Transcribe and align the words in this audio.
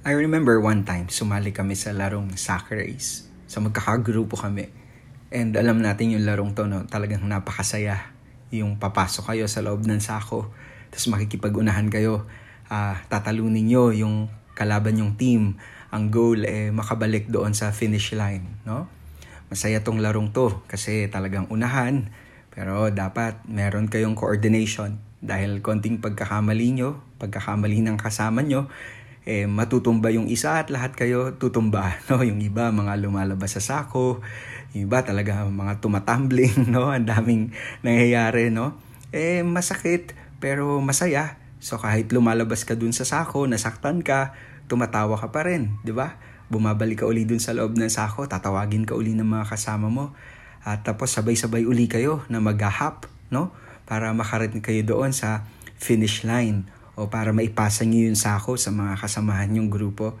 I 0.00 0.16
remember 0.16 0.56
one 0.64 0.88
time, 0.88 1.12
sumali 1.12 1.52
kami 1.52 1.76
sa 1.76 1.92
larong 1.92 2.32
soccer 2.32 2.80
race. 2.80 3.28
So 3.44 3.60
magkakagrupo 3.60 4.32
kami. 4.32 4.72
And 5.28 5.52
alam 5.52 5.84
natin 5.84 6.16
yung 6.16 6.24
larong 6.24 6.56
to, 6.56 6.64
no? 6.64 6.88
talagang 6.88 7.20
napakasaya. 7.28 8.08
Yung 8.48 8.80
papasok 8.80 9.28
kayo 9.28 9.44
sa 9.44 9.60
loob 9.60 9.84
ng 9.84 10.00
sako, 10.00 10.48
tapos 10.88 11.04
makikipag-unahan 11.12 11.92
kayo. 11.92 12.24
Uh, 12.72 12.96
tatalunin 13.12 13.68
nyo 13.68 13.92
yung 13.92 14.32
kalaban 14.56 14.96
yung 14.96 15.20
team. 15.20 15.60
Ang 15.92 16.08
goal 16.08 16.48
eh 16.48 16.72
makabalik 16.72 17.28
doon 17.28 17.52
sa 17.52 17.68
finish 17.68 18.16
line. 18.16 18.48
No? 18.64 18.88
Masaya 19.52 19.84
tong 19.84 20.00
larong 20.00 20.32
to 20.32 20.64
kasi 20.64 21.12
talagang 21.12 21.44
unahan. 21.52 22.08
Pero 22.48 22.88
dapat 22.88 23.36
meron 23.44 23.92
kayong 23.92 24.16
coordination 24.16 24.96
dahil 25.20 25.60
konting 25.60 26.00
pagkakamali 26.00 26.72
nyo, 26.72 27.04
pagkakamali 27.20 27.84
ng 27.84 28.00
kasama 28.00 28.40
nyo, 28.40 28.72
eh, 29.30 29.46
matutumba 29.46 30.10
yung 30.10 30.26
isa 30.26 30.58
at 30.58 30.74
lahat 30.74 30.98
kayo 30.98 31.38
tutumba. 31.38 31.94
No? 32.10 32.26
Yung 32.26 32.42
iba, 32.42 32.74
mga 32.74 32.98
lumalabas 32.98 33.54
sa 33.54 33.62
sako. 33.62 34.18
Yung 34.74 34.90
iba 34.90 35.06
talaga 35.06 35.46
mga 35.46 35.78
tumatumbling. 35.78 36.66
No? 36.74 36.90
Ang 36.90 37.06
daming 37.06 37.54
nangyayari. 37.86 38.50
No? 38.50 38.74
Eh, 39.14 39.46
masakit 39.46 40.18
pero 40.42 40.82
masaya. 40.82 41.38
So 41.62 41.78
kahit 41.78 42.10
lumalabas 42.10 42.66
ka 42.66 42.74
dun 42.74 42.90
sa 42.90 43.06
sako, 43.06 43.46
nasaktan 43.46 44.02
ka, 44.02 44.34
tumatawa 44.66 45.14
ka 45.14 45.30
pa 45.30 45.46
rin. 45.46 45.78
di 45.86 45.94
ba? 45.94 46.18
Bumabalik 46.50 47.04
ka 47.04 47.06
uli 47.06 47.22
dun 47.22 47.38
sa 47.38 47.54
loob 47.54 47.78
ng 47.78 47.86
sako, 47.86 48.26
tatawagin 48.26 48.82
ka 48.82 48.98
uli 48.98 49.14
ng 49.14 49.28
mga 49.28 49.46
kasama 49.54 49.86
mo. 49.86 50.16
At 50.66 50.82
tapos 50.82 51.14
sabay-sabay 51.14 51.62
uli 51.68 51.86
kayo 51.86 52.26
na 52.26 52.42
mag-hop, 52.42 53.06
no? 53.30 53.54
Para 53.86 54.10
makarating 54.10 54.64
kayo 54.64 54.82
doon 54.82 55.14
sa 55.14 55.46
finish 55.78 56.26
line 56.26 56.66
o 57.00 57.08
para 57.08 57.32
maipasa 57.32 57.88
niyo 57.88 58.12
yung 58.12 58.20
sako 58.20 58.60
sa 58.60 58.68
mga 58.68 59.00
kasamahan 59.00 59.56
yung 59.56 59.72
grupo. 59.72 60.20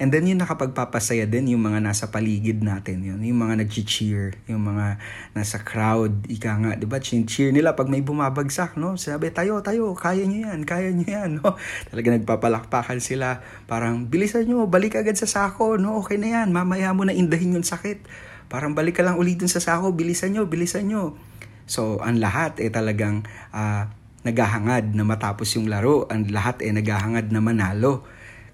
And 0.00 0.08
then 0.08 0.24
yung 0.24 0.40
nakapagpapasaya 0.40 1.28
din 1.28 1.52
yung 1.52 1.60
mga 1.60 1.84
nasa 1.84 2.08
paligid 2.08 2.64
natin, 2.64 3.04
yun, 3.04 3.20
yung 3.20 3.36
mga 3.44 3.60
nag-cheer, 3.60 4.32
yung 4.48 4.64
mga 4.64 4.96
nasa 5.36 5.60
crowd, 5.60 6.24
ika 6.24 6.56
nga, 6.56 6.72
di 6.72 6.88
ba, 6.88 6.96
cheer 7.04 7.52
nila 7.52 7.76
pag 7.76 7.84
may 7.92 8.00
bumabagsak, 8.00 8.80
no? 8.80 8.96
Sabi, 8.96 9.28
tayo, 9.28 9.60
tayo, 9.60 9.92
kaya 9.92 10.24
nyo 10.24 10.48
yan, 10.48 10.64
kaya 10.64 10.88
nyo 10.88 11.04
yan, 11.04 11.30
no? 11.44 11.52
Talaga 11.92 12.16
nagpapalakpakan 12.16 12.96
sila, 12.96 13.44
parang, 13.68 14.08
bilisan 14.08 14.48
nyo, 14.48 14.64
balik 14.64 14.96
agad 14.96 15.20
sa 15.20 15.28
sako, 15.28 15.76
no? 15.76 16.00
Okay 16.00 16.16
na 16.16 16.32
yan, 16.32 16.48
mamaya 16.48 16.96
mo 16.96 17.04
na 17.04 17.12
indahin 17.12 17.60
yung 17.60 17.68
sakit. 17.68 18.00
Parang 18.48 18.72
balik 18.72 18.96
ka 18.96 19.04
lang 19.04 19.20
ulit 19.20 19.36
dun 19.36 19.52
sa 19.52 19.60
sako, 19.60 19.92
bilisan 19.92 20.32
nyo, 20.32 20.48
bilisan 20.48 20.88
nyo. 20.88 21.20
So, 21.68 22.00
ang 22.00 22.24
lahat 22.24 22.56
eh 22.58 22.72
talagang 22.72 23.28
uh, 23.52 23.84
naghahangad 24.26 24.92
na 24.92 25.04
matapos 25.04 25.56
yung 25.56 25.68
laro. 25.68 26.04
Ang 26.12 26.28
lahat 26.28 26.60
eh 26.60 26.72
naghahangad 26.72 27.32
na 27.32 27.40
manalo. 27.40 28.04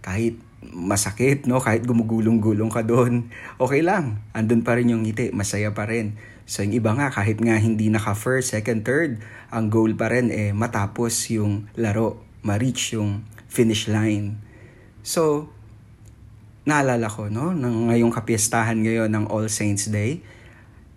Kahit 0.03 0.39
masakit, 0.63 1.47
no? 1.47 1.59
Kahit 1.63 1.87
gumugulong-gulong 1.87 2.71
ka 2.71 2.83
doon, 2.83 3.31
okay 3.59 3.83
lang. 3.83 4.23
Andun 4.35 4.63
pa 4.63 4.79
rin 4.79 4.91
yung 4.91 5.07
ngiti, 5.07 5.31
masaya 5.35 5.75
pa 5.75 5.87
rin. 5.87 6.19
So 6.47 6.63
yung 6.63 6.79
iba 6.79 6.95
nga, 6.95 7.11
kahit 7.11 7.43
nga 7.43 7.59
hindi 7.59 7.91
naka 7.91 8.15
first, 8.15 8.55
second, 8.55 8.87
third, 8.87 9.19
ang 9.51 9.71
goal 9.71 9.95
pa 9.99 10.11
rin 10.11 10.31
eh 10.31 10.55
matapos 10.55 11.31
yung 11.35 11.67
laro, 11.75 12.23
ma-reach 12.47 12.95
yung 12.95 13.27
finish 13.51 13.91
line. 13.91 14.39
So, 15.07 15.51
naalala 16.67 17.07
ko, 17.11 17.31
no? 17.31 17.55
Nang 17.55 17.91
ngayong 17.91 18.15
kapiestahan 18.15 18.79
ngayon 18.83 19.11
ng 19.11 19.25
All 19.31 19.51
Saints 19.51 19.91
Day, 19.91 20.23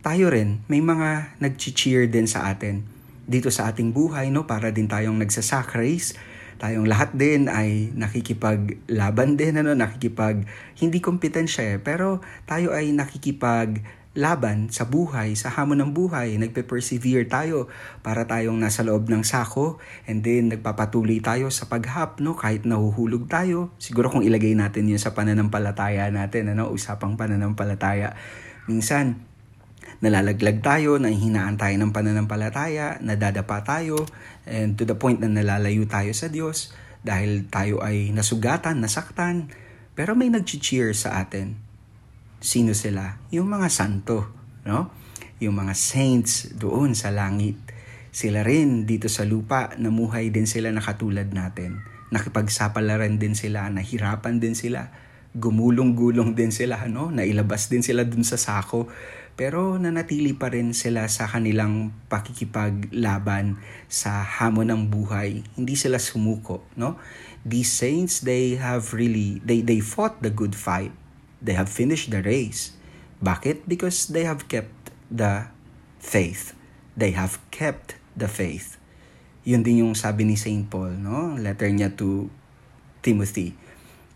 tayo 0.02 0.30
rin, 0.34 0.62
may 0.70 0.82
mga 0.82 1.38
nag-cheer 1.42 2.10
din 2.10 2.26
sa 2.26 2.50
atin 2.50 2.99
dito 3.30 3.54
sa 3.54 3.70
ating 3.70 3.94
buhay, 3.94 4.34
no? 4.34 4.50
Para 4.50 4.74
din 4.74 4.90
tayong 4.90 5.22
nagsasacrifice. 5.22 6.18
Tayong 6.60 6.90
lahat 6.90 7.16
din 7.16 7.48
ay 7.48 7.94
nakikipaglaban 7.94 9.38
din, 9.38 9.62
ano? 9.62 9.78
Nakikipag, 9.78 10.50
hindi 10.82 11.00
kompetensya 11.00 11.78
eh, 11.78 11.80
pero 11.80 12.26
tayo 12.50 12.74
ay 12.74 12.92
nakikipag 12.92 13.86
laban 14.18 14.74
sa 14.74 14.90
buhay, 14.90 15.38
sa 15.38 15.54
hamon 15.54 15.80
ng 15.86 15.92
buhay. 15.94 16.36
Nagpe-persevere 16.42 17.30
tayo 17.30 17.70
para 18.02 18.26
tayong 18.26 18.58
nasa 18.58 18.82
loob 18.82 19.08
ng 19.08 19.22
sako 19.22 19.78
and 20.10 20.26
then 20.26 20.50
nagpapatuloy 20.50 21.22
tayo 21.22 21.54
sa 21.54 21.70
paghap, 21.70 22.18
no? 22.20 22.34
Kahit 22.34 22.66
nahuhulog 22.66 23.30
tayo. 23.30 23.72
Siguro 23.78 24.10
kung 24.10 24.26
ilagay 24.26 24.58
natin 24.58 24.90
yun 24.90 25.00
sa 25.00 25.14
pananampalataya 25.14 26.10
natin, 26.10 26.58
ano? 26.58 26.74
Usapang 26.74 27.16
pananampalataya. 27.16 28.18
Minsan, 28.66 29.29
nalalaglag 30.00 30.64
tayo, 30.64 30.96
nahihinaan 30.96 31.60
tayo 31.60 31.76
ng 31.76 31.92
pananampalataya, 31.92 33.04
nadadapa 33.04 33.64
tayo, 33.68 34.08
and 34.48 34.80
to 34.80 34.88
the 34.88 34.96
point 34.96 35.20
na 35.20 35.28
nalalayo 35.28 35.84
tayo 35.88 36.16
sa 36.16 36.32
Diyos 36.32 36.72
dahil 37.04 37.48
tayo 37.52 37.84
ay 37.84 38.12
nasugatan, 38.16 38.80
nasaktan. 38.80 39.52
Pero 39.96 40.16
may 40.16 40.32
nag-cheer 40.32 40.96
sa 40.96 41.20
atin. 41.20 41.60
Sino 42.40 42.72
sila? 42.72 43.20
Yung 43.36 43.52
mga 43.52 43.68
santo, 43.68 44.32
no? 44.64 44.88
Yung 45.44 45.60
mga 45.60 45.76
saints 45.76 46.56
doon 46.56 46.96
sa 46.96 47.12
langit. 47.12 47.60
Sila 48.16 48.44
rin 48.44 48.88
dito 48.88 49.12
sa 49.12 49.28
lupa, 49.28 49.76
namuhay 49.76 50.32
din 50.32 50.48
sila 50.48 50.72
na 50.72 50.80
katulad 50.80 51.28
natin. 51.36 51.84
Nakipagsapalaran 52.16 53.20
din 53.20 53.36
sila, 53.36 53.68
nahirapan 53.68 54.40
din 54.40 54.56
sila, 54.56 54.92
gumulong-gulong 55.36 56.34
din 56.34 56.50
sila, 56.50 56.88
no? 56.88 57.12
Nailabas 57.12 57.68
din 57.68 57.84
sila 57.84 58.08
dun 58.08 58.24
sa 58.24 58.40
sako 58.40 58.88
pero 59.40 59.80
nanatili 59.80 60.36
pa 60.36 60.52
rin 60.52 60.76
sila 60.76 61.08
sa 61.08 61.24
kanilang 61.24 61.96
pakikipaglaban 62.12 63.56
sa 63.88 64.20
hamon 64.20 64.68
ng 64.68 64.92
buhay. 64.92 65.48
Hindi 65.56 65.80
sila 65.80 65.96
sumuko, 65.96 66.68
no? 66.76 67.00
These 67.48 67.72
saints, 67.72 68.20
they 68.28 68.60
have 68.60 68.92
really, 68.92 69.40
they, 69.40 69.64
they 69.64 69.80
fought 69.80 70.20
the 70.20 70.28
good 70.28 70.60
fight. 70.60 70.92
They 71.40 71.56
have 71.56 71.72
finished 71.72 72.12
the 72.12 72.20
race. 72.20 72.76
Bakit? 73.24 73.64
Because 73.64 74.12
they 74.12 74.28
have 74.28 74.52
kept 74.52 74.92
the 75.08 75.48
faith. 76.04 76.52
They 77.00 77.16
have 77.16 77.40
kept 77.48 77.96
the 78.20 78.28
faith. 78.28 78.76
Yun 79.48 79.64
din 79.64 79.88
yung 79.88 79.96
sabi 79.96 80.28
ni 80.28 80.36
St. 80.36 80.68
Paul, 80.68 81.00
no? 81.00 81.40
Letter 81.40 81.72
niya 81.72 81.96
to 81.96 82.28
Timothy. 83.00 83.56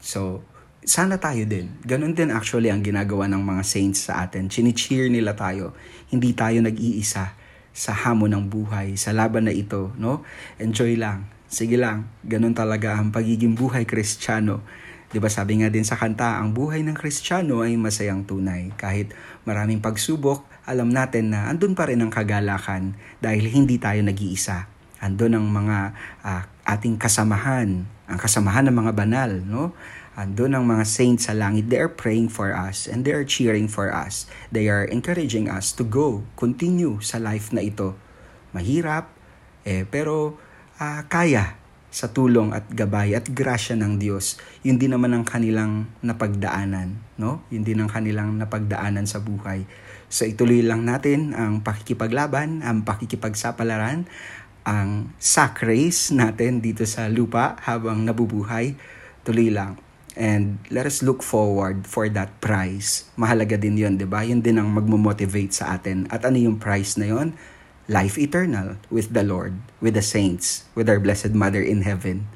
So, 0.03 0.43
sana 0.83 1.19
tayo 1.19 1.43
din. 1.47 1.71
Ganon 1.83 2.15
din 2.15 2.31
actually 2.31 2.67
ang 2.71 2.83
ginagawa 2.83 3.27
ng 3.31 3.39
mga 3.39 3.63
saints 3.63 4.07
sa 4.11 4.23
atin. 4.23 4.51
Chini-cheer 4.51 5.07
nila 5.07 5.35
tayo. 5.35 5.75
Hindi 6.11 6.35
tayo 6.35 6.59
nag-iisa 6.59 7.35
sa 7.73 7.91
hamon 7.91 8.29
ng 8.37 8.45
buhay, 8.53 8.93
sa 8.99 9.09
laban 9.15 9.49
na 9.49 9.53
ito, 9.55 9.89
no? 9.97 10.21
Enjoy 10.61 10.93
lang. 10.93 11.25
Sige 11.49 11.77
lang. 11.77 12.09
Ganon 12.21 12.53
talaga 12.53 12.97
ang 12.97 13.09
pagiging 13.09 13.57
buhay 13.57 13.85
kristyano. 13.85 14.61
'Di 15.13 15.21
ba 15.21 15.29
sabi 15.29 15.61
nga 15.61 15.69
din 15.69 15.85
sa 15.85 15.93
kanta, 15.93 16.41
ang 16.41 16.57
buhay 16.57 16.81
ng 16.81 16.97
kristyano 16.97 17.61
ay 17.61 17.77
masayang 17.77 18.25
tunay. 18.25 18.73
Kahit 18.73 19.13
maraming 19.45 19.77
pagsubok, 19.77 20.41
alam 20.65 20.89
natin 20.89 21.29
na 21.29 21.53
andun 21.53 21.77
pa 21.77 21.85
rin 21.85 22.01
ang 22.01 22.09
kagalakan 22.09 22.97
dahil 23.21 23.45
hindi 23.45 23.77
tayo 23.77 24.01
nag-iisa. 24.01 24.65
Andun 24.97 25.37
ang 25.37 25.45
mga 25.45 25.77
uh, 26.25 26.41
ating 26.65 26.97
kasamahan, 26.97 27.85
ang 28.09 28.19
kasamahan 28.19 28.65
ng 28.71 28.77
mga 28.81 28.93
banal, 28.97 29.31
no? 29.45 29.77
Andun 30.13 30.53
ang 30.53 30.69
mga 30.69 30.85
saints 30.85 31.25
sa 31.25 31.33
langit. 31.33 31.73
They 31.73 31.81
are 31.81 31.89
praying 31.89 32.29
for 32.29 32.53
us 32.53 32.85
and 32.85 33.01
they 33.01 33.17
are 33.17 33.25
cheering 33.25 33.65
for 33.65 33.89
us. 33.89 34.29
They 34.53 34.69
are 34.69 34.85
encouraging 34.85 35.49
us 35.49 35.73
to 35.77 35.83
go, 35.83 36.21
continue 36.37 37.01
sa 37.01 37.17
life 37.17 37.49
na 37.49 37.65
ito. 37.65 37.97
Mahirap, 38.53 39.09
eh, 39.65 39.89
pero 39.89 40.37
uh, 40.77 41.01
kaya 41.09 41.57
sa 41.93 42.09
tulong 42.09 42.49
at 42.57 42.65
gabay 42.73 43.13
at 43.13 43.29
grasya 43.29 43.77
ng 43.77 44.01
Diyos. 44.01 44.41
Yun 44.65 44.81
din 44.81 44.97
naman 44.97 45.13
ang 45.13 45.21
kanilang 45.21 45.85
napagdaanan, 46.01 46.97
no? 47.21 47.45
Yun 47.53 47.61
din 47.61 47.85
ang 47.85 47.89
kanilang 47.89 48.33
napagdaanan 48.41 49.05
sa 49.05 49.21
buhay. 49.21 49.69
So 50.09 50.25
ituloy 50.25 50.65
lang 50.65 50.89
natin 50.89 51.37
ang 51.37 51.61
pakikipaglaban, 51.61 52.65
ang 52.65 52.81
pakikipagsapalaran, 52.81 54.09
ang 54.65 55.13
sack 55.21 55.61
natin 56.13 56.65
dito 56.65 56.81
sa 56.89 57.05
lupa 57.13 57.61
habang 57.61 58.01
nabubuhay. 58.01 58.73
Tuloy 59.21 59.53
lang. 59.53 59.92
And 60.13 60.61
let 60.69 60.85
us 60.85 61.01
look 61.01 61.25
forward 61.25 61.89
for 61.89 62.05
that 62.13 62.37
prize. 62.37 63.09
Mahalaga 63.17 63.57
din 63.57 63.77
yon, 63.77 63.97
di 63.97 64.05
ba? 64.05 64.21
Yun 64.21 64.45
din 64.45 64.61
ang 64.61 64.69
magmo-motivate 64.69 65.53
sa 65.53 65.73
atin. 65.73 66.05
At 66.13 66.21
ano 66.21 66.37
yung 66.37 66.61
prize 66.61 67.01
na 67.01 67.09
yon? 67.09 67.33
Life 67.89 68.21
eternal 68.21 68.77
with 68.93 69.11
the 69.11 69.25
Lord, 69.25 69.57
with 69.81 69.97
the 69.97 70.05
saints, 70.05 70.69
with 70.77 70.87
our 70.87 71.01
Blessed 71.01 71.33
Mother 71.33 71.59
in 71.59 71.81
heaven. 71.81 72.29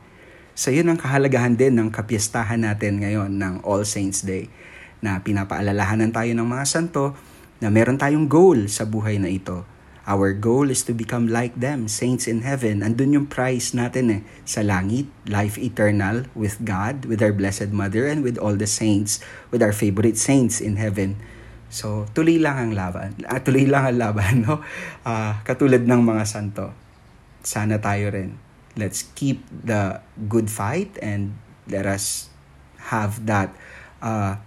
So 0.57 0.73
yun 0.73 0.89
ang 0.89 0.97
kahalagahan 0.97 1.53
din 1.53 1.77
ng 1.77 1.93
kapiestahan 1.93 2.65
natin 2.65 2.97
ngayon 3.05 3.37
ng 3.37 3.61
All 3.61 3.85
Saints 3.85 4.25
Day 4.25 4.49
na 4.97 5.21
pinapaalalahanan 5.21 6.09
tayo 6.09 6.33
ng 6.33 6.47
mga 6.49 6.65
santo 6.65 7.13
na 7.61 7.69
meron 7.69 8.01
tayong 8.01 8.25
goal 8.25 8.65
sa 8.65 8.89
buhay 8.89 9.21
na 9.21 9.29
ito 9.29 9.76
Our 10.07 10.31
goal 10.31 10.71
is 10.71 10.87
to 10.87 10.95
become 10.95 11.27
like 11.27 11.59
them, 11.59 11.91
saints 11.91 12.31
in 12.31 12.47
heaven. 12.47 12.79
Andun 12.79 13.11
yung 13.11 13.27
prize 13.27 13.75
natin 13.75 14.07
eh, 14.07 14.21
sa 14.47 14.63
langit, 14.63 15.11
life 15.27 15.59
eternal 15.59 16.31
with 16.31 16.63
God, 16.63 17.03
with 17.03 17.19
our 17.19 17.35
Blessed 17.35 17.75
Mother, 17.75 18.07
and 18.07 18.23
with 18.23 18.39
all 18.39 18.55
the 18.55 18.71
saints, 18.71 19.19
with 19.51 19.59
our 19.59 19.75
favorite 19.75 20.15
saints 20.15 20.63
in 20.63 20.79
heaven. 20.79 21.19
So, 21.67 22.07
tuloy 22.15 22.39
lang 22.39 22.55
ang 22.55 22.71
laban. 22.71 23.19
Ah, 23.27 23.43
tuloy 23.43 23.67
lang 23.67 23.83
ang 23.91 23.97
laban, 23.99 24.47
no? 24.47 24.63
Uh, 25.03 25.35
katulad 25.43 25.83
ng 25.83 25.99
mga 25.99 26.23
santo. 26.23 26.71
Sana 27.43 27.83
tayo 27.83 28.07
rin. 28.07 28.39
Let's 28.79 29.11
keep 29.11 29.43
the 29.51 29.99
good 30.31 30.47
fight 30.47 30.95
and 31.03 31.35
let 31.67 31.83
us 31.83 32.31
have 32.95 33.27
that, 33.27 33.51
uh, 33.99 34.39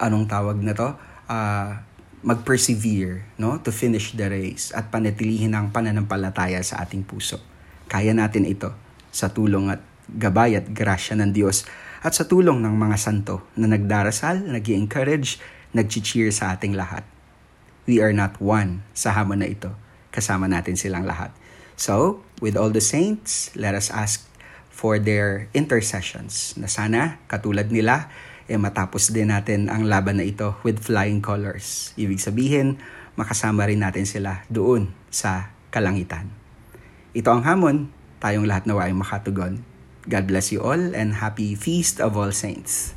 anong 0.00 0.24
tawag 0.24 0.56
na 0.64 0.72
to? 0.72 0.96
Uh, 1.28 1.84
mag-persevere 2.24 3.36
no? 3.36 3.60
to 3.60 3.68
finish 3.68 4.16
the 4.16 4.24
race 4.26 4.72
at 4.72 4.88
panatilihin 4.88 5.52
ang 5.52 5.68
pananampalataya 5.68 6.64
sa 6.64 6.80
ating 6.80 7.04
puso. 7.04 7.36
Kaya 7.84 8.16
natin 8.16 8.48
ito 8.48 8.72
sa 9.12 9.28
tulong 9.28 9.68
at 9.68 9.84
gabay 10.08 10.56
at 10.56 10.66
grasya 10.72 11.20
ng 11.20 11.36
Diyos 11.36 11.68
at 12.00 12.16
sa 12.16 12.24
tulong 12.24 12.60
ng 12.64 12.74
mga 12.76 12.96
santo 13.00 13.44
na 13.56 13.68
nagdarasal, 13.68 14.44
nag 14.44 14.64
encourage 14.72 15.40
nag-cheer 15.76 16.32
sa 16.32 16.56
ating 16.56 16.72
lahat. 16.76 17.04
We 17.84 18.00
are 18.00 18.12
not 18.16 18.40
one 18.40 18.80
sa 18.96 19.12
hamon 19.12 19.44
na 19.44 19.48
ito. 19.52 19.72
Kasama 20.08 20.48
natin 20.48 20.80
silang 20.80 21.04
lahat. 21.04 21.32
So, 21.76 22.24
with 22.40 22.56
all 22.56 22.70
the 22.70 22.84
saints, 22.84 23.52
let 23.58 23.76
us 23.76 23.92
ask 23.92 24.24
for 24.70 25.00
their 25.00 25.50
intercessions 25.52 26.54
na 26.60 26.70
sana 26.70 27.22
katulad 27.26 27.70
nila 27.70 28.08
eh 28.48 28.60
matapos 28.60 29.12
din 29.12 29.32
natin 29.32 29.68
ang 29.68 29.84
laban 29.84 30.20
na 30.20 30.26
ito 30.26 30.56
with 30.62 30.80
flying 30.80 31.20
colors. 31.20 31.92
Ibig 32.00 32.22
sabihin, 32.22 32.80
makasama 33.18 33.66
rin 33.68 33.84
natin 33.84 34.08
sila 34.08 34.46
doon 34.48 34.94
sa 35.10 35.52
kalangitan. 35.74 36.30
Ito 37.14 37.30
ang 37.34 37.42
hamon, 37.42 37.92
tayong 38.22 38.48
lahat 38.48 38.64
na 38.64 38.78
ay 38.80 38.94
makatugon. 38.94 39.66
God 40.04 40.24
bless 40.24 40.52
you 40.52 40.64
all 40.64 40.94
and 40.96 41.20
happy 41.20 41.56
Feast 41.58 42.00
of 42.00 42.14
All 42.14 42.30
Saints. 42.30 42.93